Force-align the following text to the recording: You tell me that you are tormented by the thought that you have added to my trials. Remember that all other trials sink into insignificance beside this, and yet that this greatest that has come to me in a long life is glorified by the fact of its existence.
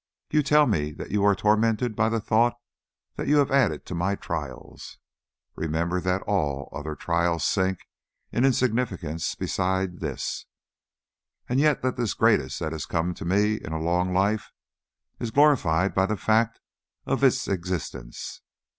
You 0.31 0.41
tell 0.41 0.65
me 0.65 0.93
that 0.93 1.11
you 1.11 1.23
are 1.23 1.35
tormented 1.35 1.95
by 1.95 2.09
the 2.09 2.19
thought 2.19 2.55
that 3.17 3.27
you 3.27 3.37
have 3.37 3.51
added 3.51 3.85
to 3.85 3.93
my 3.93 4.15
trials. 4.15 4.97
Remember 5.55 6.01
that 6.01 6.23
all 6.23 6.69
other 6.75 6.95
trials 6.95 7.45
sink 7.45 7.81
into 8.31 8.47
insignificance 8.47 9.35
beside 9.35 9.99
this, 9.99 10.47
and 11.47 11.59
yet 11.59 11.83
that 11.83 11.97
this 11.97 12.15
greatest 12.15 12.59
that 12.61 12.71
has 12.71 12.87
come 12.87 13.13
to 13.13 13.25
me 13.25 13.57
in 13.57 13.73
a 13.73 13.79
long 13.79 14.11
life 14.11 14.49
is 15.19 15.29
glorified 15.29 15.93
by 15.93 16.07
the 16.07 16.17
fact 16.17 16.59
of 17.05 17.23
its 17.23 17.47
existence. 17.47 18.41